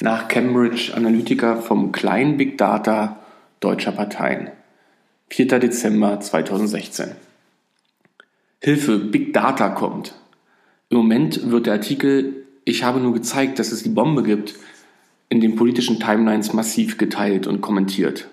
Nach 0.00 0.28
Cambridge 0.28 0.92
Analytica 0.94 1.56
vom 1.56 1.90
kleinen 1.90 2.36
Big 2.36 2.56
Data 2.56 3.16
deutscher 3.58 3.90
Parteien. 3.90 4.50
4. 5.30 5.58
Dezember 5.58 6.20
2016. 6.20 7.08
Hilfe, 8.62 8.98
Big 9.00 9.32
Data 9.32 9.70
kommt. 9.70 10.14
Im 10.88 10.98
Moment 10.98 11.50
wird 11.50 11.66
der 11.66 11.72
Artikel 11.72 12.46
Ich 12.64 12.84
habe 12.84 13.00
nur 13.00 13.12
gezeigt, 13.12 13.58
dass 13.58 13.72
es 13.72 13.82
die 13.82 13.88
Bombe 13.88 14.22
gibt, 14.22 14.54
in 15.30 15.40
den 15.40 15.56
politischen 15.56 15.98
Timelines 15.98 16.52
massiv 16.52 16.96
geteilt 16.96 17.48
und 17.48 17.60
kommentiert. 17.60 18.28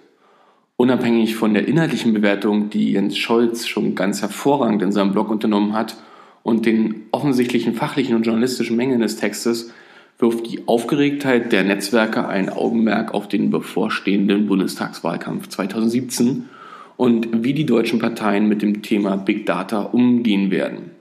Unabhängig 0.77 1.35
von 1.35 1.55
der 1.55 1.67
inhaltlichen 1.67 2.13
Bewertung, 2.13 2.69
die 2.69 2.91
Jens 2.91 3.17
Scholz 3.17 3.65
schon 3.65 3.95
ganz 3.95 4.21
hervorragend 4.21 4.83
in 4.83 4.91
seinem 4.91 5.13
Blog 5.13 5.31
unternommen 5.31 5.73
hat, 5.73 5.97
und 6.43 6.67
den 6.67 7.07
offensichtlichen 7.09 7.73
fachlichen 7.73 8.15
und 8.15 8.27
journalistischen 8.27 8.77
Mängeln 8.77 9.01
des 9.01 9.15
Textes, 9.15 9.73
wirft 10.17 10.49
die 10.49 10.67
Aufgeregtheit 10.67 11.51
der 11.51 11.63
Netzwerke 11.63 12.27
ein 12.27 12.49
Augenmerk 12.49 13.13
auf 13.13 13.27
den 13.27 13.49
bevorstehenden 13.49 14.47
Bundestagswahlkampf 14.47 15.49
2017 15.49 16.49
und 16.97 17.43
wie 17.43 17.53
die 17.53 17.65
deutschen 17.65 17.99
Parteien 17.99 18.47
mit 18.47 18.61
dem 18.61 18.81
Thema 18.81 19.17
Big 19.17 19.45
Data 19.45 19.81
umgehen 19.81 20.51
werden. 20.51 20.91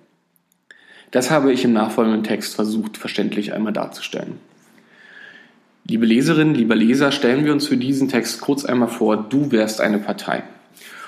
Das 1.12 1.30
habe 1.30 1.52
ich 1.52 1.64
im 1.64 1.72
nachfolgenden 1.72 2.24
Text 2.24 2.56
versucht, 2.56 2.96
verständlich 2.96 3.52
einmal 3.52 3.72
darzustellen. 3.72 4.38
Liebe 5.86 6.06
Leserinnen, 6.06 6.54
lieber 6.54 6.74
Leser, 6.74 7.12
stellen 7.12 7.44
wir 7.44 7.52
uns 7.52 7.68
für 7.68 7.76
diesen 7.76 8.08
Text 8.08 8.40
kurz 8.40 8.64
einmal 8.64 8.88
vor, 8.88 9.16
du 9.16 9.52
wärst 9.52 9.80
eine 9.80 9.98
Partei. 9.98 10.42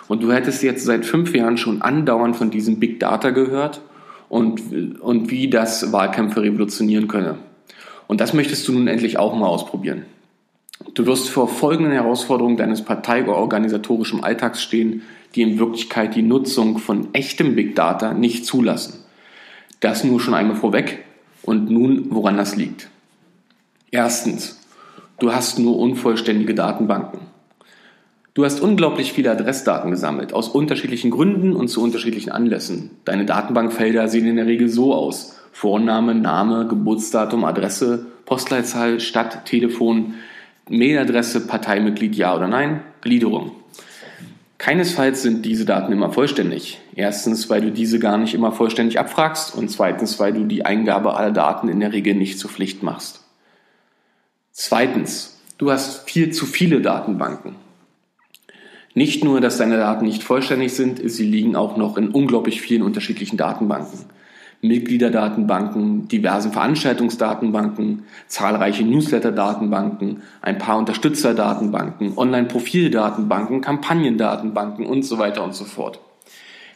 Und 0.06 0.22
du 0.22 0.32
hättest 0.32 0.62
jetzt 0.62 0.84
seit 0.84 1.04
fünf 1.04 1.34
Jahren 1.34 1.56
schon 1.56 1.82
andauernd 1.82 2.36
von 2.36 2.50
diesem 2.50 2.78
Big 2.78 3.00
Data 3.00 3.30
gehört 3.30 3.80
und, 4.28 5.00
und 5.00 5.30
wie 5.30 5.50
das 5.50 5.92
Wahlkämpfe 5.92 6.42
revolutionieren 6.42 7.08
könne. 7.08 7.38
Und 8.06 8.20
das 8.20 8.32
möchtest 8.32 8.66
du 8.68 8.72
nun 8.72 8.88
endlich 8.88 9.18
auch 9.18 9.34
mal 9.34 9.46
ausprobieren. 9.46 10.04
Du 10.94 11.06
wirst 11.06 11.28
vor 11.28 11.48
folgenden 11.48 11.92
Herausforderungen 11.92 12.56
deines 12.56 12.82
parteiorganisatorischen 12.82 14.22
Alltags 14.22 14.62
stehen, 14.62 15.02
die 15.34 15.42
in 15.42 15.58
Wirklichkeit 15.58 16.14
die 16.14 16.22
Nutzung 16.22 16.78
von 16.78 17.08
echtem 17.14 17.54
Big 17.54 17.74
Data 17.74 18.12
nicht 18.14 18.46
zulassen. 18.46 19.04
Das 19.80 20.04
nur 20.04 20.20
schon 20.20 20.34
einmal 20.34 20.56
vorweg 20.56 21.04
und 21.42 21.70
nun, 21.70 22.06
woran 22.10 22.36
das 22.36 22.56
liegt. 22.56 22.88
Erstens, 23.90 24.60
du 25.18 25.32
hast 25.32 25.58
nur 25.58 25.78
unvollständige 25.78 26.54
Datenbanken. 26.54 27.20
Du 28.34 28.44
hast 28.44 28.60
unglaublich 28.60 29.14
viele 29.14 29.30
Adressdaten 29.30 29.90
gesammelt, 29.90 30.34
aus 30.34 30.48
unterschiedlichen 30.48 31.10
Gründen 31.10 31.54
und 31.54 31.68
zu 31.68 31.82
unterschiedlichen 31.82 32.30
Anlässen. 32.30 32.90
Deine 33.06 33.24
Datenbankfelder 33.24 34.08
sehen 34.08 34.26
in 34.26 34.36
der 34.36 34.46
Regel 34.46 34.68
so 34.68 34.92
aus. 34.92 35.38
Vorname, 35.56 36.14
Name, 36.14 36.66
Geburtsdatum, 36.68 37.46
Adresse, 37.46 38.04
Postleitzahl, 38.26 39.00
Stadt, 39.00 39.46
Telefon, 39.46 40.16
Mailadresse, 40.68 41.46
Parteimitglied, 41.46 42.14
ja 42.14 42.36
oder 42.36 42.46
nein, 42.46 42.82
Gliederung. 43.00 43.52
Keinesfalls 44.58 45.22
sind 45.22 45.46
diese 45.46 45.64
Daten 45.64 45.92
immer 45.92 46.12
vollständig. 46.12 46.78
Erstens, 46.94 47.48
weil 47.48 47.62
du 47.62 47.72
diese 47.72 47.98
gar 47.98 48.18
nicht 48.18 48.34
immer 48.34 48.52
vollständig 48.52 49.00
abfragst 49.00 49.54
und 49.54 49.70
zweitens, 49.70 50.20
weil 50.20 50.34
du 50.34 50.44
die 50.44 50.66
Eingabe 50.66 51.16
aller 51.16 51.30
Daten 51.30 51.70
in 51.70 51.80
der 51.80 51.94
Regel 51.94 52.16
nicht 52.16 52.38
zur 52.38 52.50
Pflicht 52.50 52.82
machst. 52.82 53.24
Zweitens, 54.52 55.40
du 55.56 55.70
hast 55.70 56.06
viel 56.06 56.32
zu 56.32 56.44
viele 56.44 56.82
Datenbanken. 56.82 57.56
Nicht 58.92 59.24
nur, 59.24 59.40
dass 59.40 59.56
deine 59.56 59.78
Daten 59.78 60.04
nicht 60.04 60.22
vollständig 60.22 60.74
sind, 60.74 61.00
sie 61.02 61.24
liegen 61.24 61.56
auch 61.56 61.78
noch 61.78 61.96
in 61.96 62.10
unglaublich 62.10 62.60
vielen 62.60 62.82
unterschiedlichen 62.82 63.38
Datenbanken. 63.38 64.00
Mitgliederdatenbanken, 64.62 66.08
diversen 66.08 66.52
Veranstaltungsdatenbanken, 66.52 68.04
zahlreiche 68.26 68.84
Newsletter-Datenbanken, 68.84 70.22
ein 70.42 70.58
paar 70.58 70.78
Unterstützerdatenbanken, 70.78 72.16
Online-Profildatenbanken, 72.16 73.60
Kampagnendatenbanken 73.60 74.86
und 74.86 75.04
so 75.04 75.18
weiter 75.18 75.44
und 75.44 75.54
so 75.54 75.64
fort. 75.64 76.00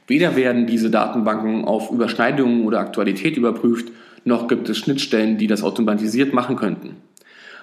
Weder 0.07 0.37
werden 0.37 0.67
diese 0.67 0.91
Datenbanken 0.91 1.65
auf 1.65 1.91
Überschneidungen 1.91 2.65
oder 2.65 2.81
Aktualität 2.81 3.37
überprüft, 3.37 3.93
noch 4.25 4.49
gibt 4.49 4.69
es 4.69 4.79
Schnittstellen, 4.79 5.39
die 5.39 5.47
das 5.47 5.63
automatisiert 5.63 6.35
machen 6.35 6.57
könnten. 6.57 6.97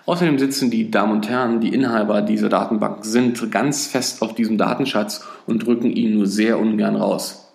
Außerdem 0.06 0.40
sitzen 0.40 0.72
die 0.72 0.90
Damen 0.90 1.12
und 1.12 1.30
Herren, 1.30 1.60
die 1.60 1.74
Inhaber 1.74 2.22
dieser 2.22 2.48
Datenbanken 2.48 3.04
sind, 3.04 3.52
ganz 3.52 3.88
fest 3.88 4.22
auf 4.22 4.34
diesem 4.34 4.58
Datenschatz 4.58 5.28
und 5.46 5.66
drücken 5.66 5.92
ihn 5.92 6.14
nur 6.14 6.26
sehr 6.26 6.58
ungern 6.58 6.96
raus. 6.96 7.47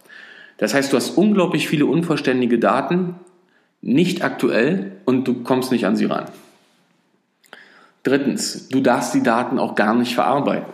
Das 0.63 0.75
heißt, 0.75 0.93
du 0.93 0.97
hast 0.97 1.19
unglaublich 1.19 1.67
viele 1.67 1.87
unvollständige 1.87 2.57
Daten, 2.57 3.17
nicht 3.81 4.23
aktuell 4.23 4.93
und 5.05 5.27
du 5.27 5.43
kommst 5.43 5.73
nicht 5.73 5.87
an 5.87 5.97
sie 5.97 6.05
ran. 6.05 6.27
Drittens, 8.05 8.69
du 8.69 8.81
darfst 8.81 9.13
die 9.13 9.25
Daten 9.25 9.59
auch 9.59 9.75
gar 9.75 9.93
nicht 9.93 10.15
verarbeiten. 10.15 10.73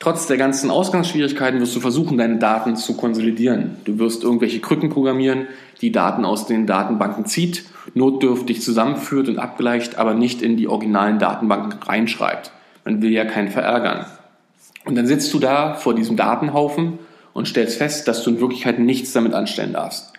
Trotz 0.00 0.26
der 0.26 0.36
ganzen 0.36 0.68
Ausgangsschwierigkeiten 0.68 1.60
wirst 1.60 1.76
du 1.76 1.78
versuchen, 1.78 2.18
deine 2.18 2.38
Daten 2.38 2.74
zu 2.74 2.96
konsolidieren. 2.96 3.76
Du 3.84 4.00
wirst 4.00 4.24
irgendwelche 4.24 4.58
Krücken 4.58 4.90
programmieren, 4.90 5.46
die 5.80 5.92
Daten 5.92 6.24
aus 6.24 6.46
den 6.46 6.66
Datenbanken 6.66 7.24
zieht, 7.24 7.66
notdürftig 7.94 8.62
zusammenführt 8.62 9.28
und 9.28 9.38
abgleicht, 9.38 9.96
aber 9.96 10.14
nicht 10.14 10.42
in 10.42 10.56
die 10.56 10.66
originalen 10.66 11.20
Datenbanken 11.20 11.80
reinschreibt. 11.84 12.50
Man 12.84 13.00
will 13.00 13.12
ja 13.12 13.26
keinen 13.26 13.52
verärgern. 13.52 14.06
Und 14.84 14.96
dann 14.96 15.06
sitzt 15.06 15.32
du 15.32 15.38
da 15.38 15.74
vor 15.74 15.94
diesem 15.94 16.16
Datenhaufen 16.16 16.98
und 17.32 17.48
stellst 17.48 17.78
fest, 17.78 18.08
dass 18.08 18.22
du 18.22 18.30
in 18.30 18.40
Wirklichkeit 18.40 18.78
nichts 18.78 19.12
damit 19.12 19.34
anstellen 19.34 19.72
darfst. 19.72 20.12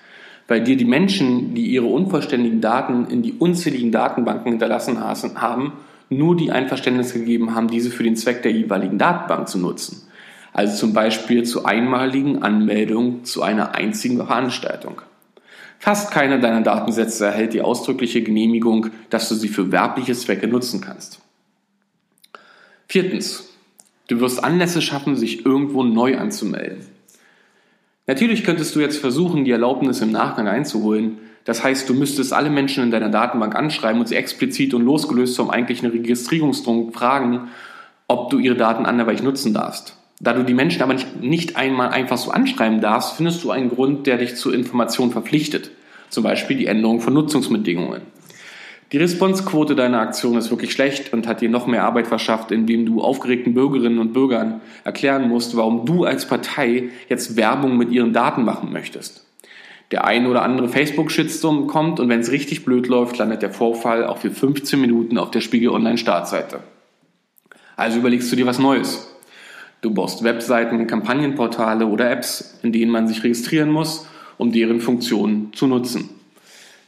Weil 0.47 0.63
dir 0.63 0.75
die 0.75 0.85
Menschen, 0.85 1.56
die 1.56 1.68
ihre 1.68 1.85
unvollständigen 1.85 2.62
Daten 2.62 3.06
in 3.06 3.22
die 3.22 3.34
unzähligen 3.34 3.91
Datenbanken 3.91 4.51
hinterlassen 4.51 5.00
haben, 5.00 5.74
nur 6.09 6.35
die 6.35 6.51
Einverständnis 6.51 7.13
gegeben 7.13 7.56
haben, 7.56 7.68
diese 7.68 7.91
für 7.91 8.03
den 8.03 8.16
Zweck 8.16 8.44
der 8.44 8.51
jeweiligen 8.51 8.97
Datenbank 8.97 9.47
zu 9.47 9.57
nutzen. 9.57 10.07
Also 10.51 10.78
zum 10.78 10.94
Beispiel 10.94 11.44
zur 11.44 11.68
einmaligen 11.68 12.44
Anmeldung 12.44 13.24
zu 13.24 13.41
einer 13.41 13.74
einzigen 13.74 14.18
Veranstaltung. 14.18 15.01
Fast 15.80 16.12
keiner 16.12 16.38
deiner 16.38 16.62
Datensätze 16.62 17.25
erhält 17.25 17.53
die 17.53 17.62
ausdrückliche 17.62 18.22
Genehmigung, 18.22 18.88
dass 19.09 19.28
du 19.30 19.35
sie 19.35 19.50
für 19.50 19.72
werbliche 19.72 20.13
Zwecke 20.13 20.47
nutzen 20.47 20.80
kannst. 20.80 21.19
Viertens. 22.88 23.50
Du 24.07 24.19
wirst 24.19 24.44
Anlässe 24.44 24.81
schaffen, 24.81 25.16
sich 25.16 25.45
irgendwo 25.45 25.84
neu 25.84 26.18
anzumelden. 26.18 26.85
Natürlich 28.06 28.44
könntest 28.44 28.75
du 28.75 28.81
jetzt 28.81 28.97
versuchen, 28.97 29.46
die 29.46 29.52
Erlaubnis 29.52 30.02
im 30.02 30.12
Nachgang 30.12 30.47
einzuholen. 30.47 31.19
Das 31.46 31.64
heißt, 31.64 31.88
du 31.88 31.94
müsstest 31.94 32.34
alle 32.34 32.50
Menschen 32.50 32.84
in 32.84 32.91
deiner 32.91 33.09
Datenbank 33.09 33.56
anschreiben 33.56 34.00
und 34.00 34.08
sie 34.08 34.16
explizit 34.16 34.74
und 34.74 34.84
losgelöst 34.84 35.38
vom 35.38 35.50
eigentlichen 35.50 35.90
Registrierungsdruck 35.90 36.94
fragen, 36.94 37.50
ob 38.08 38.30
du 38.30 38.40
ihre 38.40 38.56
Daten 38.56 38.86
anderweitig 38.86 39.24
nutzen 39.24 39.53
darfst. 39.53 39.97
Da 40.19 40.34
du 40.34 40.44
die 40.44 40.53
Menschen 40.53 40.81
aber 40.81 40.96
nicht, 41.22 41.56
einmal 41.56 41.90
einfach 41.90 42.18
so 42.18 42.31
anschreiben 42.31 42.81
darfst, 42.81 43.16
findest 43.16 43.44
du 43.44 43.52
einen 43.52 43.69
Grund, 43.69 44.06
der 44.08 44.18
dich 44.18 44.36
zur 44.36 44.53
Information 44.53 45.12
verpflichtet. 45.12 45.72
Zum 46.09 46.24
Beispiel 46.24 46.58
die 46.58 46.68
Änderung 46.68 47.02
von 47.02 47.13
Nutzungsbedingungen. 47.13 48.02
Die 48.94 49.00
Responsequote 49.00 49.74
deiner 49.74 50.02
Aktion 50.02 50.38
ist 50.38 50.52
wirklich 50.52 50.72
schlecht 50.72 51.14
und 51.14 51.26
hat 51.26 51.42
dir 51.42 51.50
noch 51.50 51.66
mehr 51.66 51.84
Arbeit 51.84 52.06
verschafft, 52.06 52.52
indem 52.52 52.86
du 52.86 53.02
aufgeregten 53.02 53.56
Bürgerinnen 53.56 53.98
und 53.98 54.14
Bürgern 54.14 54.62
erklären 54.84 55.28
musst, 55.28 55.58
warum 55.58 55.88
du 55.88 56.04
als 56.04 56.28
Partei 56.28 56.90
jetzt 57.09 57.36
Werbung 57.36 57.76
mit 57.76 57.90
ihren 57.90 58.14
Daten 58.14 58.46
machen 58.46 58.72
möchtest. 58.72 59.26
Der 59.90 60.06
ein 60.06 60.28
oder 60.28 60.44
andere 60.44 60.70
Facebook-Shitstorm 60.70 61.66
kommt 61.66 62.00
und 62.00 62.08
wenn 62.08 62.20
es 62.20 62.31
richtig 62.31 62.66
blöd 62.66 62.88
läuft, 62.88 63.18
landet 63.18 63.42
der 63.42 63.52
Vorfall 63.52 64.06
auch 64.06 64.20
für 64.20 64.30
15 64.30 64.80
Minuten 64.80 65.18
auf 65.18 65.31
der 65.31 65.42
Spiegel 65.42 65.70
Online-Startseite. 65.70 66.60
Also 67.75 67.98
überlegst 67.98 68.31
du 68.31 68.36
dir 68.36 68.46
was 68.46 68.60
Neues. 68.60 69.12
Du 69.81 69.92
baust 69.92 70.24
Webseiten, 70.24 70.86
Kampagnenportale 70.86 71.88
oder 71.88 72.12
Apps, 72.12 72.60
in 72.62 72.72
denen 72.72 72.92
man 72.92 73.08
sich 73.08 73.24
registrieren 73.24 73.72
muss, 73.72 74.08
um 74.38 74.52
deren 74.52 74.81
Funktionen 74.81 75.52
zu 75.54 75.66
nutzen. 75.66 76.10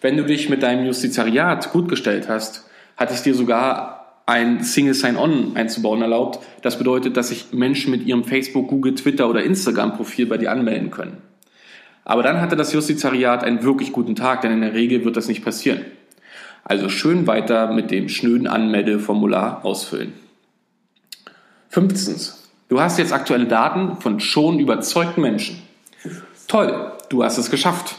Wenn 0.06 0.18
du 0.18 0.24
dich 0.24 0.50
mit 0.50 0.62
deinem 0.62 0.86
Justizariat 0.86 1.72
gut 1.72 1.90
gestellt 1.90 2.30
hast, 2.30 2.70
hat 2.96 3.10
es 3.10 3.24
dir 3.24 3.34
sogar 3.34 4.22
ein 4.28 4.64
Single 4.64 4.94
Sign-On 4.94 5.58
einzubauen 5.58 6.00
erlaubt. 6.04 6.46
Das 6.62 6.78
bedeutet, 6.78 7.18
dass 7.18 7.30
sich 7.30 7.54
Menschen 7.54 7.90
mit 7.90 8.06
ihrem 8.06 8.24
Facebook, 8.24 8.68
Google, 8.68 8.94
Twitter 8.94 9.28
oder 9.28 9.42
Instagram-Profil 9.42 10.28
bei 10.28 10.38
dir 10.38 10.52
anmelden 10.52 10.92
können. 10.92 11.24
Aber 12.04 12.22
dann 12.22 12.40
hatte 12.40 12.56
das 12.56 12.72
Justizariat 12.72 13.44
einen 13.44 13.64
wirklich 13.64 13.92
guten 13.94 14.16
Tag, 14.16 14.42
denn 14.42 14.52
in 14.52 14.62
der 14.62 14.76
Regel 14.76 15.06
wird 15.06 15.18
das 15.18 15.28
nicht 15.28 15.44
passieren. 15.44 15.84
Also 16.64 16.88
schön 16.88 17.26
weiter 17.26 17.74
mit 17.74 17.90
dem 17.90 18.08
schnöden 18.08 18.46
Anmeldeformular 18.46 19.66
ausfüllen. 19.66 20.14
Fünftens. 21.70 22.52
Du 22.70 22.80
hast 22.80 23.00
jetzt 23.00 23.12
aktuelle 23.12 23.48
Daten 23.48 24.00
von 24.02 24.20
schon 24.20 24.60
überzeugten 24.60 25.22
Menschen. 25.22 25.64
Toll, 26.48 26.92
du 27.10 27.24
hast 27.24 27.40
es 27.40 27.50
geschafft. 27.50 27.96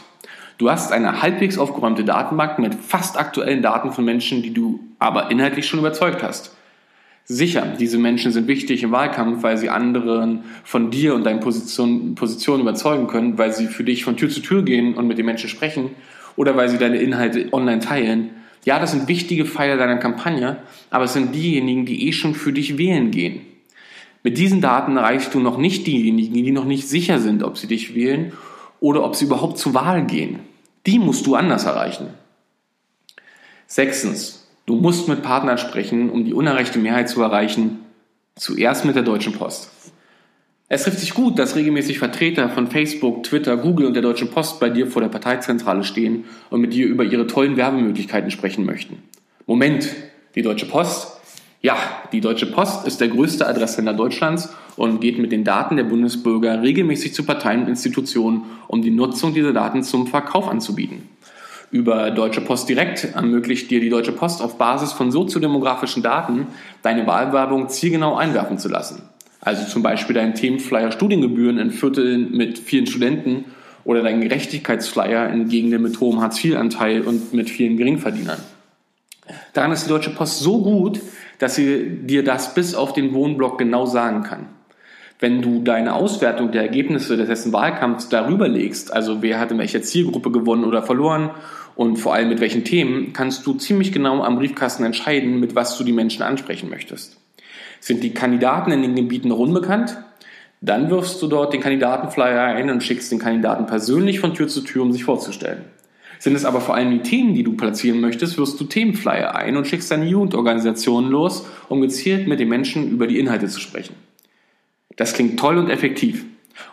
Du 0.57 0.71
hast 0.71 0.91
eine 0.91 1.21
halbwegs 1.21 1.59
aufgeräumte 1.59 2.03
Datenbank 2.03 2.57
mit 2.57 2.73
fast 2.73 3.19
aktuellen 3.19 3.61
Daten 3.61 3.91
von 3.91 4.03
Menschen, 4.03 4.41
die 4.41 4.53
du 4.53 4.79
aber 4.97 5.29
inhaltlich 5.29 5.67
schon 5.67 5.79
überzeugt 5.79 6.23
hast. 6.23 6.55
Sicher, 7.25 7.75
diese 7.79 7.99
Menschen 7.99 8.31
sind 8.31 8.47
wichtig 8.47 8.81
im 8.83 8.91
Wahlkampf, 8.91 9.43
weil 9.43 9.57
sie 9.57 9.69
anderen 9.69 10.45
von 10.63 10.89
dir 10.89 11.13
und 11.13 11.25
deinen 11.25 11.41
Positionen 11.41 12.15
Position 12.15 12.61
überzeugen 12.61 13.07
können, 13.07 13.37
weil 13.37 13.51
sie 13.51 13.67
für 13.67 13.83
dich 13.83 14.03
von 14.03 14.17
Tür 14.17 14.29
zu 14.29 14.39
Tür 14.39 14.63
gehen 14.63 14.95
und 14.95 15.07
mit 15.07 15.17
den 15.17 15.25
Menschen 15.25 15.49
sprechen 15.49 15.91
oder 16.37 16.55
weil 16.55 16.69
sie 16.69 16.77
deine 16.77 16.97
Inhalte 16.97 17.49
online 17.51 17.79
teilen. 17.79 18.29
Ja, 18.65 18.79
das 18.79 18.93
sind 18.93 19.07
wichtige 19.07 19.45
Pfeiler 19.45 19.77
deiner 19.77 19.97
Kampagne, 19.97 20.57
aber 20.89 21.03
es 21.03 21.13
sind 21.13 21.35
diejenigen, 21.35 21.85
die 21.85 22.07
eh 22.07 22.13
schon 22.13 22.33
für 22.33 22.53
dich 22.53 22.77
wählen 22.77 23.11
gehen. 23.11 23.41
Mit 24.23 24.37
diesen 24.37 24.61
Daten 24.61 24.97
erreichst 24.97 25.33
du 25.33 25.39
noch 25.39 25.57
nicht 25.57 25.85
diejenigen, 25.85 26.33
die 26.33 26.51
noch 26.51 26.65
nicht 26.65 26.87
sicher 26.87 27.19
sind, 27.19 27.43
ob 27.43 27.57
sie 27.57 27.67
dich 27.67 27.93
wählen 27.93 28.31
oder 28.79 29.03
ob 29.03 29.15
sie 29.15 29.25
überhaupt 29.25 29.57
zur 29.57 29.73
Wahl 29.73 30.05
gehen. 30.05 30.39
Die 30.85 30.99
musst 30.99 31.25
du 31.25 31.35
anders 31.35 31.65
erreichen. 31.65 32.07
Sechstens, 33.65 34.47
du 34.65 34.75
musst 34.75 35.07
mit 35.07 35.23
Partnern 35.23 35.57
sprechen, 35.57 36.09
um 36.09 36.23
die 36.23 36.33
unerreichte 36.33 36.79
Mehrheit 36.79 37.09
zu 37.09 37.21
erreichen, 37.21 37.79
zuerst 38.35 38.85
mit 38.85 38.95
der 38.95 39.03
Deutschen 39.03 39.33
Post. 39.33 39.71
Es 40.69 40.83
trifft 40.83 40.99
sich 40.99 41.13
gut, 41.13 41.39
dass 41.39 41.55
regelmäßig 41.55 41.97
Vertreter 41.97 42.49
von 42.49 42.67
Facebook, 42.67 43.23
Twitter, 43.23 43.55
Google 43.55 43.85
und 43.85 43.93
der 43.93 44.01
Deutschen 44.01 44.29
Post 44.29 44.59
bei 44.59 44.69
dir 44.69 44.87
vor 44.87 45.01
der 45.01 45.09
Parteizentrale 45.09 45.83
stehen 45.85 46.25
und 46.49 46.59
mit 46.59 46.73
dir 46.73 46.87
über 46.87 47.05
ihre 47.05 47.25
tollen 47.25 47.55
Werbemöglichkeiten 47.55 48.31
sprechen 48.31 48.65
möchten. 48.65 49.01
Moment, 49.45 49.89
die 50.35 50.41
Deutsche 50.41 50.65
Post? 50.65 51.16
Ja, 51.61 51.75
die 52.11 52.21
Deutsche 52.21 52.45
Post 52.45 52.85
ist 52.85 53.01
der 53.01 53.07
größte 53.07 53.47
Adresssender 53.47 53.93
Deutschlands 53.93 54.53
und 54.75 55.01
geht 55.01 55.17
mit 55.17 55.31
den 55.31 55.43
Daten 55.43 55.75
der 55.75 55.85
Bundesbürger 55.85 56.61
regelmäßig 56.61 57.13
zu 57.13 57.23
Parteien 57.23 57.61
und 57.61 57.69
Institutionen, 57.69 58.43
um 58.67 58.83
die 58.83 58.91
Nutzung 58.91 59.33
dieser 59.33 59.53
Daten 59.53 59.81
zum 59.81 60.05
Verkauf 60.05 60.47
anzubieten. 60.47 61.09
Über 61.71 62.11
Deutsche 62.11 62.41
Post 62.41 62.69
Direkt 62.69 63.15
ermöglicht 63.15 63.71
dir 63.71 63.81
die 63.81 63.89
Deutsche 63.89 64.11
Post 64.11 64.41
auf 64.41 64.57
Basis 64.57 64.93
von 64.93 65.11
soziodemografischen 65.11 66.03
Daten 66.03 66.47
deine 66.83 67.07
Wahlwerbung 67.07 67.69
zielgenau 67.69 68.15
einwerfen 68.15 68.59
zu 68.59 68.69
lassen. 68.69 69.01
Also 69.41 69.65
zum 69.65 69.81
Beispiel 69.83 70.13
dein 70.13 70.35
Themenflyer 70.35 70.91
Studiengebühren 70.91 71.57
in 71.57 71.71
Vierteln 71.71 72.31
mit 72.31 72.59
vielen 72.59 72.87
Studenten 72.87 73.45
oder 73.83 74.03
dein 74.03 74.21
Gerechtigkeitsflyer 74.21 75.29
in 75.29 75.49
Gegenden 75.49 75.81
mit 75.81 75.99
hohem 75.99 76.21
Hartz-IV-Anteil 76.21 77.01
und 77.01 77.33
mit 77.33 77.49
vielen 77.49 77.77
Geringverdienern. 77.77 78.39
Daran 79.53 79.71
ist 79.71 79.85
die 79.85 79.89
Deutsche 79.89 80.11
Post 80.11 80.39
so 80.39 80.61
gut, 80.61 81.01
dass 81.39 81.55
sie 81.55 81.89
dir 82.03 82.23
das 82.23 82.53
bis 82.53 82.75
auf 82.75 82.93
den 82.93 83.13
Wohnblock 83.13 83.57
genau 83.57 83.85
sagen 83.85 84.23
kann. 84.23 84.47
Wenn 85.19 85.41
du 85.41 85.63
deine 85.63 85.93
Auswertung 85.93 86.51
der 86.51 86.61
Ergebnisse 86.61 87.17
des 87.17 87.27
letzten 87.27 87.53
Wahlkampfs 87.53 88.09
darüber 88.09 88.47
legst, 88.47 88.93
also 88.93 89.23
wer 89.23 89.39
hat 89.39 89.51
in 89.51 89.57
welcher 89.57 89.81
Zielgruppe 89.81 90.31
gewonnen 90.31 90.63
oder 90.63 90.83
verloren 90.83 91.31
und 91.75 91.97
vor 91.97 92.13
allem 92.13 92.29
mit 92.29 92.39
welchen 92.39 92.63
Themen, 92.63 93.13
kannst 93.13 93.45
du 93.47 93.53
ziemlich 93.53 93.91
genau 93.91 94.21
am 94.21 94.37
Briefkasten 94.37 94.83
entscheiden, 94.83 95.39
mit 95.39 95.55
was 95.55 95.77
du 95.77 95.83
die 95.83 95.91
Menschen 95.91 96.21
ansprechen 96.21 96.69
möchtest. 96.69 97.19
Sind 97.79 98.03
die 98.03 98.13
Kandidaten 98.13 98.71
in 98.71 98.83
den 98.83 98.95
Gebieten 98.95 99.29
noch 99.29 99.39
unbekannt? 99.39 99.97
Dann 100.61 100.89
wirfst 100.89 101.21
du 101.21 101.27
dort 101.27 101.53
den 101.53 101.61
Kandidatenflyer 101.61 102.43
ein 102.43 102.69
und 102.69 102.83
schickst 102.83 103.11
den 103.11 103.19
Kandidaten 103.19 103.65
persönlich 103.65 104.19
von 104.19 104.33
Tür 104.33 104.47
zu 104.47 104.61
Tür, 104.61 104.83
um 104.83 104.91
sich 104.91 105.03
vorzustellen. 105.03 105.65
Sind 106.19 106.35
es 106.35 106.45
aber 106.45 106.61
vor 106.61 106.75
allem 106.75 106.91
die 106.91 107.01
Themen, 107.01 107.33
die 107.33 107.43
du 107.43 107.53
platzieren 107.53 107.99
möchtest, 107.99 108.37
wirfst 108.37 108.59
du 108.59 108.65
Themenflyer 108.65 109.35
ein 109.35 109.55
und 109.57 109.67
schickst 109.67 109.91
deine 109.91 110.05
Jugendorganisationen 110.05 111.11
los, 111.11 111.45
um 111.69 111.81
gezielt 111.81 112.27
mit 112.27 112.39
den 112.39 112.49
Menschen 112.49 112.89
über 112.89 113.07
die 113.07 113.19
Inhalte 113.19 113.47
zu 113.47 113.59
sprechen. 113.59 113.95
Das 114.95 115.13
klingt 115.13 115.39
toll 115.39 115.57
und 115.57 115.69
effektiv 115.69 116.25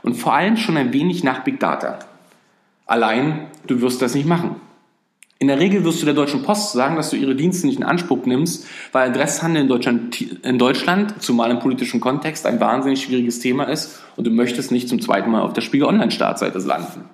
und 0.03 0.15
vor 0.15 0.35
allem 0.35 0.57
schon 0.57 0.77
ein 0.77 0.93
wenig 0.93 1.25
nach 1.25 1.45
Big 1.45 1.61
Data. 1.61 1.99
Allein, 2.87 3.47
du 3.67 3.81
wirst 3.81 4.03
das 4.03 4.15
nicht 4.15 4.27
machen. 4.27 4.57
In 5.39 5.49
der 5.49 5.59
Regel 5.59 5.85
wirst 5.85 6.01
du 6.01 6.07
der 6.07 6.15
Deutschen 6.15 6.43
Post 6.43 6.73
sagen, 6.73 6.97
dass 6.97 7.11
du 7.11 7.17
ihre 7.17 7.35
Dienste 7.35 7.67
nicht 7.67 7.79
in 7.79 7.85
Anspruch 7.85 8.25
nimmst, 8.25 8.67
weil 8.93 9.11
Adresshandel 9.11 9.63
in 9.63 9.69
Deutschland, 9.69 10.21
in 10.21 10.59
Deutschland, 10.59 11.23
zumal 11.23 11.51
im 11.51 11.59
politischen 11.59 12.01
Kontext, 12.01 12.47
ein 12.47 12.61
wahnsinnig 12.61 13.03
schwieriges 13.03 13.41
Thema 13.41 13.65
ist 13.65 14.01
und 14.17 14.27
du 14.27 14.31
möchtest 14.31 14.71
nicht 14.71 14.89
zum 14.89 15.03
zweiten 15.03 15.31
Mal 15.31 15.43
auf 15.43 15.53
der 15.53 15.61
Spiegel 15.61 15.87
Online-Startseite 15.87 16.59
landen. 16.61 17.05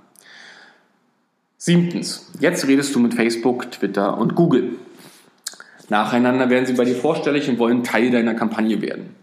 Siebtens, 1.62 2.32
jetzt 2.40 2.66
redest 2.66 2.94
du 2.94 3.00
mit 3.00 3.12
Facebook, 3.12 3.70
Twitter 3.70 4.16
und 4.16 4.34
Google. 4.34 4.78
Nacheinander 5.90 6.48
werden 6.48 6.64
sie 6.64 6.72
bei 6.72 6.86
dir 6.86 6.94
vorstellig 6.94 7.50
und 7.50 7.58
wollen 7.58 7.84
Teil 7.84 8.10
deiner 8.10 8.32
Kampagne 8.32 8.80
werden. 8.80 9.14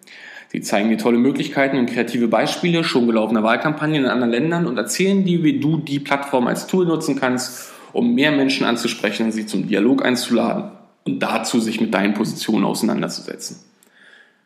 Sie 0.50 0.62
zeigen 0.62 0.89
dir 0.89 1.00
tolle 1.00 1.18
Möglichkeiten 1.18 1.80
und 1.80 1.89
kreative 1.89 2.28
Beispiele 2.28 2.84
schon 2.84 3.07
gelaufener 3.07 3.42
Wahlkampagnen 3.42 4.04
in 4.04 4.10
anderen 4.12 4.30
Ländern 4.30 4.68
und 4.68 4.78
erzählen 4.78 5.25
dir, 5.25 5.42
wie 5.42 5.60
du 5.60 5.78
die 5.78 6.00
Plattform 6.00 6.45
als 6.45 6.68
Tool 6.68 6.86
nutzen 6.86 7.19
kannst, 7.19 7.72
um 7.92 8.13
mehr 8.13 8.31
Menschen 8.31 8.68
anzusprechen, 8.68 9.31
sie 9.31 9.48
zum 9.48 9.68
Dialog 9.68 10.06
einzuladen 10.06 10.74
und 11.06 11.24
dazu 11.24 11.60
sich 11.60 11.81
mit 11.81 11.92
deinen 11.92 12.13
Positionen 12.13 12.66
auseinanderzusetzen. 12.66 13.62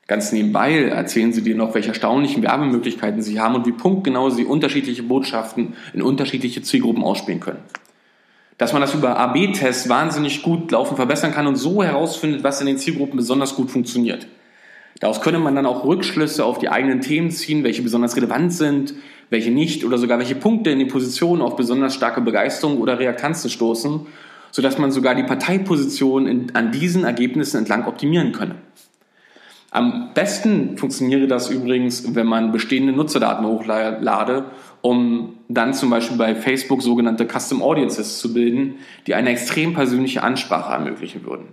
Ganz 0.07 0.31
nebenbei 0.31 0.83
erzählen 0.83 1.31
sie 1.31 1.41
dir 1.41 1.55
noch, 1.55 1.73
welche 1.73 1.89
erstaunlichen 1.89 2.41
Werbemöglichkeiten 2.41 3.21
sie 3.21 3.39
haben 3.39 3.55
und 3.55 3.65
wie 3.65 3.71
punktgenau 3.73 4.29
sie 4.29 4.45
unterschiedliche 4.45 5.03
Botschaften 5.03 5.73
in 5.93 6.01
unterschiedliche 6.01 6.61
Zielgruppen 6.61 7.03
ausspielen 7.03 7.39
können. 7.39 7.59
Dass 8.61 8.73
man 8.73 8.81
das 8.83 8.93
über 8.93 9.17
AB-Tests 9.17 9.89
wahnsinnig 9.89 10.43
gut 10.43 10.69
laufen 10.69 10.95
verbessern 10.95 11.31
kann 11.31 11.47
und 11.47 11.55
so 11.55 11.81
herausfindet, 11.81 12.43
was 12.43 12.61
in 12.61 12.67
den 12.67 12.77
Zielgruppen 12.77 13.17
besonders 13.17 13.55
gut 13.55 13.71
funktioniert. 13.71 14.27
Daraus 14.99 15.19
könne 15.19 15.39
man 15.39 15.55
dann 15.55 15.65
auch 15.65 15.83
Rückschlüsse 15.83 16.45
auf 16.45 16.59
die 16.59 16.69
eigenen 16.69 17.01
Themen 17.01 17.31
ziehen, 17.31 17.63
welche 17.63 17.81
besonders 17.81 18.15
relevant 18.15 18.53
sind, 18.53 18.93
welche 19.31 19.49
nicht 19.49 19.83
oder 19.83 19.97
sogar 19.97 20.19
welche 20.19 20.35
Punkte 20.35 20.69
in 20.69 20.77
den 20.77 20.89
Positionen 20.89 21.41
auf 21.41 21.55
besonders 21.55 21.95
starke 21.95 22.21
Begeisterung 22.21 22.77
oder 22.77 22.99
Reaktanzen 22.99 23.49
stoßen, 23.49 24.01
sodass 24.51 24.77
man 24.77 24.91
sogar 24.91 25.15
die 25.15 25.23
Parteiposition 25.23 26.27
in, 26.27 26.55
an 26.55 26.71
diesen 26.71 27.03
Ergebnissen 27.03 27.57
entlang 27.57 27.87
optimieren 27.87 28.31
könne. 28.31 28.57
Am 29.71 30.13
besten 30.13 30.77
funktioniere 30.77 31.25
das 31.25 31.49
übrigens, 31.49 32.13
wenn 32.13 32.27
man 32.27 32.51
bestehende 32.51 32.93
Nutzerdaten 32.93 33.43
hochlade, 33.43 34.45
um 34.81 35.37
dann 35.47 35.73
zum 35.73 35.89
Beispiel 35.89 36.17
bei 36.17 36.35
Facebook 36.35 36.81
sogenannte 36.81 37.27
Custom 37.27 37.61
Audiences 37.61 38.19
zu 38.19 38.33
bilden, 38.33 38.75
die 39.07 39.15
eine 39.15 39.29
extrem 39.29 39.73
persönliche 39.73 40.23
Ansprache 40.23 40.73
ermöglichen 40.73 41.25
würden. 41.25 41.47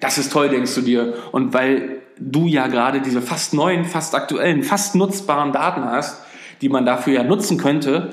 Das 0.00 0.18
ist 0.18 0.32
toll, 0.32 0.48
denkst 0.48 0.74
du 0.74 0.80
dir. 0.80 1.14
Und 1.32 1.54
weil 1.54 2.02
du 2.18 2.46
ja 2.46 2.66
gerade 2.66 3.00
diese 3.00 3.22
fast 3.22 3.54
neuen, 3.54 3.84
fast 3.84 4.14
aktuellen, 4.14 4.62
fast 4.62 4.94
nutzbaren 4.94 5.52
Daten 5.52 5.84
hast, 5.84 6.22
die 6.60 6.68
man 6.68 6.84
dafür 6.84 7.14
ja 7.14 7.22
nutzen 7.22 7.58
könnte. 7.58 8.12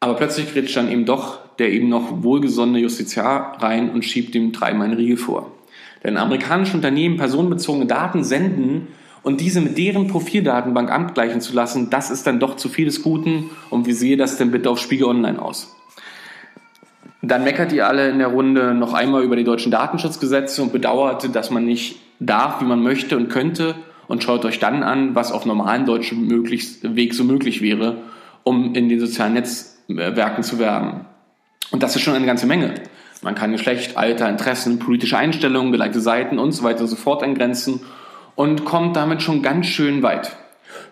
Aber 0.00 0.14
plötzlich 0.14 0.52
grätscht 0.52 0.76
dann 0.76 0.90
eben 0.90 1.04
doch 1.04 1.42
der 1.58 1.70
eben 1.70 1.88
noch 1.88 2.22
wohlgesonnene 2.22 2.78
Justiziar 2.78 3.56
rein 3.62 3.90
und 3.90 4.04
schiebt 4.04 4.34
dem 4.34 4.52
dreimal 4.52 4.88
einen 4.88 4.96
Riegel 4.96 5.16
vor. 5.16 5.52
Denn 6.02 6.16
amerikanische 6.16 6.76
Unternehmen 6.76 7.16
personenbezogene 7.16 7.86
Daten 7.86 8.24
senden 8.24 8.88
und 9.22 9.40
diese 9.40 9.60
mit 9.60 9.78
deren 9.78 10.08
Profildatenbank 10.08 10.90
abgleichen 10.90 11.40
zu 11.40 11.54
lassen, 11.54 11.90
das 11.90 12.10
ist 12.10 12.26
dann 12.26 12.40
doch 12.40 12.56
zu 12.56 12.68
viel 12.68 12.86
des 12.86 13.02
Guten. 13.02 13.50
Und 13.70 13.86
wie 13.86 13.92
sehe 13.92 14.16
das 14.16 14.36
denn 14.36 14.50
bitte 14.50 14.68
auf 14.68 14.80
Spiegel 14.80 15.06
Online 15.06 15.40
aus? 15.40 15.76
Dann 17.22 17.44
meckert 17.44 17.72
ihr 17.72 17.86
alle 17.86 18.10
in 18.10 18.18
der 18.18 18.28
Runde 18.28 18.74
noch 18.74 18.94
einmal 18.94 19.22
über 19.22 19.36
die 19.36 19.44
deutschen 19.44 19.70
Datenschutzgesetze 19.70 20.60
und 20.60 20.72
bedauert, 20.72 21.34
dass 21.36 21.50
man 21.50 21.64
nicht 21.64 22.00
darf, 22.18 22.60
wie 22.60 22.64
man 22.64 22.82
möchte 22.82 23.16
und 23.16 23.28
könnte 23.28 23.76
und 24.08 24.24
schaut 24.24 24.44
euch 24.44 24.58
dann 24.58 24.82
an, 24.82 25.14
was 25.14 25.30
auf 25.30 25.46
normalen 25.46 25.86
deutschen 25.86 26.28
Weg 26.28 27.14
so 27.14 27.22
möglich 27.22 27.62
wäre, 27.62 27.98
um 28.42 28.74
in 28.74 28.88
den 28.88 28.98
sozialen 28.98 29.34
Netzwerken 29.34 30.42
zu 30.42 30.58
werben. 30.58 31.06
Und 31.70 31.84
das 31.84 31.94
ist 31.94 32.02
schon 32.02 32.14
eine 32.14 32.26
ganze 32.26 32.46
Menge. 32.46 32.74
Man 33.22 33.36
kann 33.36 33.52
Geschlecht, 33.52 33.96
Alter, 33.96 34.28
Interessen, 34.28 34.80
politische 34.80 35.16
Einstellungen, 35.16 35.70
gelikte 35.70 36.00
Seiten 36.00 36.40
und 36.40 36.50
so 36.50 36.64
weiter 36.64 36.80
und 36.80 36.88
so 36.88 37.20
eingrenzen 37.20 37.80
und 38.42 38.64
kommt 38.64 38.96
damit 38.96 39.22
schon 39.22 39.40
ganz 39.40 39.68
schön 39.68 40.02
weit. 40.02 40.36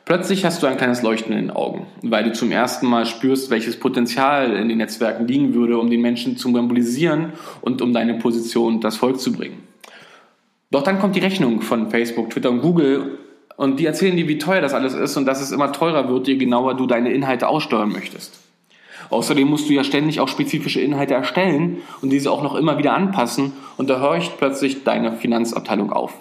Plötzlich 0.05 0.45
hast 0.45 0.63
du 0.63 0.69
ein 0.69 0.77
kleines 0.77 1.03
Leuchten 1.03 1.33
in 1.33 1.47
den 1.47 1.51
Augen, 1.51 1.89
weil 2.01 2.23
du 2.23 2.33
zum 2.33 2.53
ersten 2.53 2.87
Mal 2.87 3.07
spürst, 3.07 3.51
welches 3.51 3.77
Potenzial 3.77 4.53
in 4.53 4.69
den 4.69 4.79
Netzwerken 4.79 5.27
liegen 5.27 5.53
würde, 5.53 5.77
um 5.77 5.91
den 5.91 6.01
Menschen 6.01 6.37
zu 6.37 6.49
mobilisieren 6.49 7.33
und 7.61 7.83
um 7.83 7.93
deine 7.93 8.15
Position 8.15 8.75
und 8.75 8.85
das 8.85 8.99
Volk 8.99 9.19
zu 9.19 9.33
bringen. 9.33 9.65
Doch 10.71 10.85
dann 10.85 11.01
kommt 11.01 11.17
die 11.17 11.21
Rechnung 11.21 11.61
von 11.61 11.91
Facebook, 11.91 12.31
Twitter 12.31 12.51
und 12.51 12.61
Google 12.61 13.19
und 13.57 13.81
die 13.81 13.87
erzählen 13.87 14.17
dir, 14.17 14.29
wie 14.29 14.39
teuer 14.39 14.61
das 14.61 14.73
alles 14.73 14.95
ist 14.95 15.17
und 15.17 15.27
dass 15.27 15.41
es 15.41 15.51
immer 15.51 15.73
teurer 15.73 16.09
wird, 16.09 16.29
je 16.29 16.37
genauer 16.37 16.77
du 16.77 16.87
deine 16.87 17.11
Inhalte 17.13 17.49
aussteuern 17.49 17.91
möchtest. 17.91 18.39
Außerdem 19.11 19.49
musst 19.49 19.69
du 19.69 19.73
ja 19.73 19.83
ständig 19.83 20.21
auch 20.21 20.29
spezifische 20.29 20.81
Inhalte 20.81 21.15
erstellen 21.15 21.79
und 22.01 22.11
diese 22.11 22.31
auch 22.31 22.45
noch 22.45 22.55
immer 22.55 22.79
wieder 22.79 22.95
anpassen 22.95 23.55
und 23.77 23.91
da 23.91 24.01
horcht 24.01 24.39
plötzlich 24.39 24.85
deine 24.85 25.11
Finanzabteilung 25.17 25.93
auf. 25.93 26.15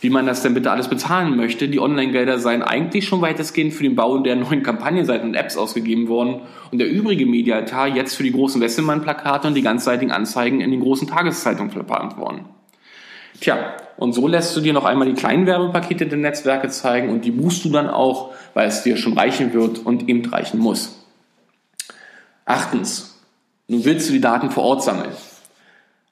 Wie 0.00 0.10
man 0.10 0.26
das 0.26 0.42
denn 0.42 0.52
bitte 0.52 0.70
alles 0.70 0.88
bezahlen 0.88 1.36
möchte, 1.36 1.68
die 1.68 1.80
Online-Gelder 1.80 2.38
seien 2.38 2.62
eigentlich 2.62 3.06
schon 3.06 3.22
weitestgehend 3.22 3.72
für 3.72 3.82
den 3.82 3.96
Bau 3.96 4.18
der 4.18 4.36
neuen 4.36 4.62
Kampagnenseiten 4.62 5.28
und 5.28 5.34
Apps 5.34 5.56
ausgegeben 5.56 6.08
worden 6.08 6.42
und 6.70 6.78
der 6.78 6.90
übrige 6.90 7.24
Medialtar 7.24 7.88
jetzt 7.88 8.14
für 8.14 8.22
die 8.22 8.32
großen 8.32 8.60
Wesselmann-Plakate 8.60 9.48
und 9.48 9.54
die 9.54 9.62
ganzseitigen 9.62 10.12
Anzeigen 10.12 10.60
in 10.60 10.70
den 10.70 10.80
großen 10.80 11.08
Tageszeitungen 11.08 11.70
verplant 11.70 12.18
worden. 12.18 12.44
Tja, 13.40 13.74
und 13.96 14.12
so 14.12 14.28
lässt 14.28 14.56
du 14.56 14.60
dir 14.60 14.72
noch 14.72 14.84
einmal 14.84 15.08
die 15.08 15.14
kleinen 15.14 15.46
Werbepakete 15.46 16.06
der 16.06 16.18
Netzwerke 16.18 16.68
zeigen 16.68 17.08
und 17.08 17.24
die 17.24 17.30
buchst 17.30 17.64
du 17.64 17.70
dann 17.70 17.88
auch, 17.88 18.34
weil 18.54 18.68
es 18.68 18.82
dir 18.82 18.96
schon 18.96 19.14
reichen 19.14 19.52
wird 19.54 19.78
und 19.84 20.08
eben 20.08 20.24
reichen 20.26 20.58
muss. 20.58 21.04
Achtens, 22.44 23.18
nun 23.68 23.84
willst 23.84 24.08
du 24.08 24.12
die 24.12 24.20
Daten 24.20 24.50
vor 24.50 24.64
Ort 24.64 24.82
sammeln. 24.82 25.10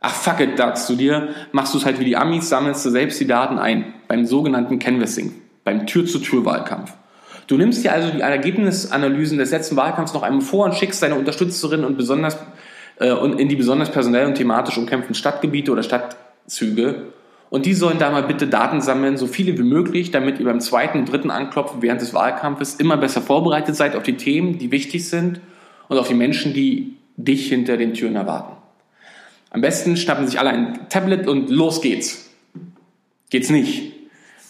Ach 0.07 0.13
fuck 0.13 0.39
it, 0.41 0.59
sagst 0.59 0.87
du 0.91 0.97
dir, 0.97 1.29
machst 1.53 1.73
du 1.73 1.79
es 1.79 1.87
halt 1.87 1.99
wie 1.99 2.05
die 2.05 2.15
Amis, 2.15 2.51
sammelst 2.51 2.85
du 2.85 2.91
selbst 2.91 3.19
die 3.21 3.27
Daten 3.27 3.59
ein, 3.59 3.95
beim 4.07 4.27
sogenannten 4.27 4.79
Canvassing, 4.79 5.33
beim 5.65 5.87
Tür-zu-Tür-Wahlkampf. 5.87 6.93
Du 7.47 7.57
nimmst 7.57 7.83
dir 7.83 7.93
also 7.93 8.11
die 8.11 8.21
Ergebnisanalysen 8.21 9.39
des 9.39 9.51
letzten 9.51 9.77
Wahlkampfs 9.77 10.13
noch 10.13 10.23
einmal 10.23 10.43
vor 10.43 10.67
und 10.67 10.75
schickst 10.75 11.03
deine 11.03 11.15
Unterstützerinnen 11.15 11.87
und 11.87 11.97
besonders 11.97 12.37
äh, 13.01 13.13
und 13.13 13.41
in 13.41 13.49
die 13.49 13.57
besonders 13.57 13.91
personell 13.91 14.27
und 14.27 14.35
thematisch 14.35 14.77
umkämpften 14.77 15.15
Stadtgebiete 15.15 15.73
oder 15.73 15.83
Stadtzüge. 15.83 17.05
Und 17.49 17.65
die 17.65 17.73
sollen 17.73 17.99
da 17.99 18.11
mal 18.11 18.25
bitte 18.25 18.47
Daten 18.47 18.83
sammeln, 18.83 19.17
so 19.17 19.27
viele 19.27 19.57
wie 19.57 19.63
möglich, 19.63 20.11
damit 20.11 20.39
ihr 20.39 20.45
beim 20.45 20.61
zweiten 20.61 20.99
und 20.99 21.11
dritten 21.11 21.31
Anklopfen 21.31 21.81
während 21.81 22.03
des 22.03 22.13
Wahlkampfes 22.13 22.75
immer 22.75 22.99
besser 22.99 23.23
vorbereitet 23.23 23.75
seid 23.75 23.97
auf 23.97 24.03
die 24.03 24.19
Themen, 24.19 24.59
die 24.59 24.71
wichtig 24.71 25.09
sind 25.09 25.41
und 25.89 25.97
auf 25.97 26.09
die 26.09 26.15
Menschen, 26.15 26.53
die 26.53 26.99
dich 27.17 27.49
hinter 27.49 27.79
den 27.79 27.95
Türen 27.95 28.17
erwarten. 28.17 28.64
Am 29.55 29.61
besten 29.61 29.97
schnappen 29.97 30.27
sich 30.27 30.41
alle 30.41 30.51
ein 30.51 30.89
Tablet 30.89 31.29
und 31.29 31.49
los 31.49 31.81
geht's. 31.81 32.29
Geht's 33.31 33.51
nicht. 33.51 33.93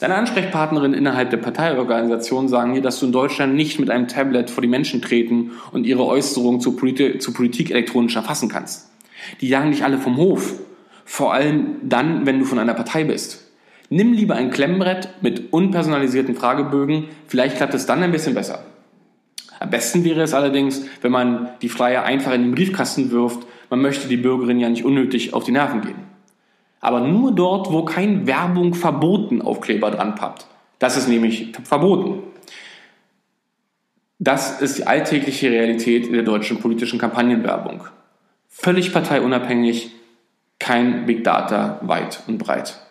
Deine 0.00 0.14
Ansprechpartnerin 0.14 0.94
innerhalb 0.94 1.28
der 1.28 1.37
Parteiorganisation 1.37 2.49
sagen 2.49 2.73
dir, 2.73 2.80
dass 2.80 3.00
du 3.00 3.06
in 3.06 3.12
Deutschland 3.12 3.54
nicht 3.54 3.78
mit 3.78 3.90
einem 3.90 4.08
Tablet 4.08 4.49
vor 4.49 4.62
die 4.62 4.68
Menschen 4.68 5.02
treten 5.02 5.50
und 5.73 5.84
ihre 5.84 6.06
Äußerungen 6.06 6.62
zur 6.62 6.78
Politik, 6.78 7.20
zur 7.20 7.34
Politik 7.34 7.70
elektronisch 7.70 8.16
erfassen 8.16 8.49
kannst. 8.49 8.92
Die 9.42 9.49
jagen 9.49 9.73
dich 9.73 9.84
alle 9.84 9.99
vom 9.99 10.16
Hof. 10.16 10.54
Vor 11.04 11.34
allem 11.34 11.76
dann, 11.82 12.25
wenn 12.25 12.38
du 12.38 12.46
von 12.46 12.58
einer 12.58 12.73
Partei 12.73 13.04
bist. 13.04 13.52
Nimm 13.90 14.14
lieber 14.14 14.37
ein 14.37 14.50
Klemmbrett 14.50 15.11
mit 15.20 15.52
unpersonalisierten 15.52 16.34
Fragebögen, 16.34 17.08
vielleicht 17.26 17.58
klappt 17.58 17.75
es 17.75 17.84
dann 17.84 18.02
ein 18.02 18.11
bisschen 18.11 18.32
besser. 18.32 18.64
Am 19.61 19.68
besten 19.68 20.02
wäre 20.02 20.23
es 20.23 20.32
allerdings, 20.32 20.87
wenn 21.02 21.12
man 21.12 21.50
die 21.61 21.68
Flyer 21.68 22.04
einfach 22.04 22.32
in 22.32 22.42
den 22.42 22.54
Briefkasten 22.54 23.11
wirft 23.11 23.46
man 23.71 23.80
möchte 23.80 24.09
die 24.09 24.16
Bürgerin 24.16 24.61
ja 24.61 24.68
nicht 24.68 24.85
unnötig 24.85 25.35
auf 25.35 25.44
die 25.44 25.52
Nerven 25.52 25.80
gehen. 25.83 26.04
Aber 26.80 27.00
nur 27.00 27.33
dort, 27.33 27.73
wo 27.73 27.85
kein 27.85 28.26
Werbung 28.26 28.75
verboten 28.75 29.40
Aufkleber 29.40 29.90
dran 29.90 30.14
pappt. 30.14 30.47
Das 30.78 30.97
ist 30.97 31.09
nämlich 31.09 31.52
verboten. 31.64 32.23
Das 34.18 34.61
ist 34.61 34.78
die 34.78 34.87
alltägliche 34.87 35.50
Realität 35.50 36.06
in 36.06 36.12
der 36.12 36.23
deutschen 36.23 36.61
politischen 36.61 36.99
Kampagnenwerbung. 36.99 37.85
Völlig 38.49 38.92
parteiunabhängig, 38.92 39.92
kein 40.59 41.06
Big 41.06 41.25
Data 41.25 41.80
weit 41.83 42.23
und 42.26 42.38
breit. 42.38 42.83